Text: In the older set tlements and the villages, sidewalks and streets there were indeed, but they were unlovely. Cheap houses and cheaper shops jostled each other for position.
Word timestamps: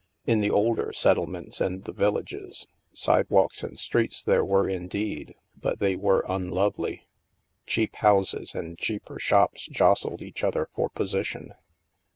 In 0.25 0.41
the 0.41 0.49
older 0.49 0.91
set 0.91 1.17
tlements 1.17 1.61
and 1.61 1.83
the 1.83 1.91
villages, 1.93 2.65
sidewalks 2.91 3.61
and 3.61 3.79
streets 3.79 4.23
there 4.23 4.43
were 4.43 4.67
indeed, 4.67 5.35
but 5.55 5.77
they 5.77 5.95
were 5.95 6.25
unlovely. 6.27 7.07
Cheap 7.67 7.97
houses 7.97 8.55
and 8.55 8.79
cheaper 8.79 9.19
shops 9.19 9.67
jostled 9.67 10.23
each 10.23 10.43
other 10.43 10.67
for 10.73 10.89
position. 10.89 11.53